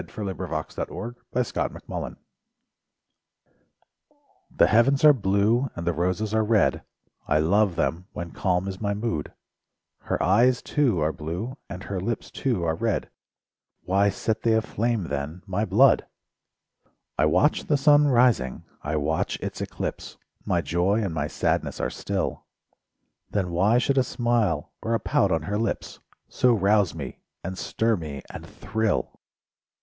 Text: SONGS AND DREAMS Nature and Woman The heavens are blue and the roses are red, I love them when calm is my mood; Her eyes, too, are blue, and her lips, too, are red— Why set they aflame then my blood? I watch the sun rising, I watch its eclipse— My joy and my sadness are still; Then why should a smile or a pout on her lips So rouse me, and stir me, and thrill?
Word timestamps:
SONGS 0.01 0.17
AND 0.17 0.35
DREAMS 0.37 0.77
Nature 0.79 1.15
and 1.61 1.81
Woman 1.87 2.17
The 4.49 4.65
heavens 4.65 5.05
are 5.05 5.13
blue 5.13 5.69
and 5.75 5.85
the 5.85 5.93
roses 5.93 6.33
are 6.33 6.43
red, 6.43 6.81
I 7.27 7.37
love 7.37 7.75
them 7.75 8.07
when 8.11 8.31
calm 8.31 8.67
is 8.67 8.81
my 8.81 8.95
mood; 8.95 9.31
Her 9.99 10.17
eyes, 10.23 10.63
too, 10.63 10.99
are 11.01 11.13
blue, 11.13 11.55
and 11.69 11.83
her 11.83 11.99
lips, 11.99 12.31
too, 12.31 12.63
are 12.63 12.73
red— 12.73 13.11
Why 13.83 14.09
set 14.09 14.41
they 14.41 14.55
aflame 14.55 15.03
then 15.09 15.43
my 15.45 15.65
blood? 15.65 16.07
I 17.19 17.27
watch 17.27 17.65
the 17.65 17.77
sun 17.77 18.07
rising, 18.07 18.63
I 18.81 18.95
watch 18.95 19.37
its 19.39 19.61
eclipse— 19.61 20.17
My 20.43 20.61
joy 20.61 21.03
and 21.03 21.13
my 21.13 21.27
sadness 21.27 21.79
are 21.79 21.91
still; 21.91 22.45
Then 23.29 23.51
why 23.51 23.77
should 23.77 23.99
a 23.99 24.03
smile 24.03 24.71
or 24.81 24.95
a 24.95 24.99
pout 24.99 25.31
on 25.31 25.43
her 25.43 25.59
lips 25.59 25.99
So 26.27 26.55
rouse 26.55 26.95
me, 26.95 27.19
and 27.43 27.55
stir 27.55 27.95
me, 27.95 28.23
and 28.31 28.43
thrill? 28.47 29.19